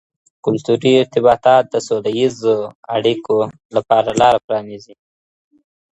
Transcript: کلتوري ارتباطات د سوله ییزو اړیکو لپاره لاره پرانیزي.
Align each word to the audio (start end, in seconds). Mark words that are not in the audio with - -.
کلتوري 0.45 0.91
ارتباطات 1.01 1.63
د 1.69 1.75
سوله 1.87 2.11
ییزو 2.19 2.57
اړیکو 2.95 3.35
لپاره 3.75 4.09
لاره 4.19 4.39
پرانیزي. 4.47 4.95